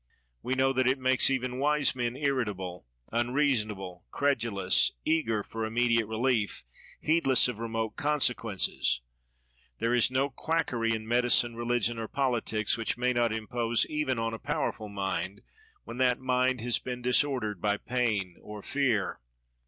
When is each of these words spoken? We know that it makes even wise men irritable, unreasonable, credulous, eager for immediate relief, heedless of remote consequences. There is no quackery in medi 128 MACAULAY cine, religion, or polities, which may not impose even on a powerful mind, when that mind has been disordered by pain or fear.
We 0.41 0.55
know 0.55 0.73
that 0.73 0.87
it 0.87 0.97
makes 0.97 1.29
even 1.29 1.59
wise 1.59 1.95
men 1.95 2.15
irritable, 2.17 2.87
unreasonable, 3.11 4.03
credulous, 4.09 4.93
eager 5.05 5.43
for 5.43 5.63
immediate 5.63 6.07
relief, 6.07 6.63
heedless 6.99 7.47
of 7.47 7.59
remote 7.59 7.97
consequences. 7.97 9.01
There 9.77 9.93
is 9.93 10.09
no 10.09 10.31
quackery 10.31 10.95
in 10.95 11.07
medi 11.07 11.27
128 11.27 11.29
MACAULAY 11.29 11.49
cine, 11.49 11.55
religion, 11.55 11.99
or 11.99 12.07
polities, 12.07 12.77
which 12.79 12.97
may 12.97 13.13
not 13.13 13.31
impose 13.31 13.85
even 13.85 14.17
on 14.17 14.33
a 14.33 14.39
powerful 14.39 14.89
mind, 14.89 15.43
when 15.83 15.97
that 15.97 16.17
mind 16.19 16.61
has 16.61 16.79
been 16.79 17.03
disordered 17.03 17.61
by 17.61 17.77
pain 17.77 18.37
or 18.41 18.63
fear. 18.63 19.19